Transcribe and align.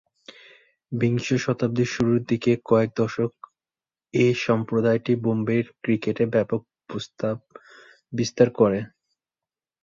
বিংশ 0.91 1.27
শতাব্দীর 1.43 1.89
শুরুরদিকে 1.95 2.51
কয়েক 2.65 2.89
দশক 2.95 3.31
এ 4.13 4.27
সম্প্রদায়টি 4.45 5.13
বোম্বের 5.23 5.65
ক্রিকেটে 5.83 6.25
ব্যাপক 6.33 6.61
প্রভাববিস্তার 6.89 8.47
করে। 8.59 8.79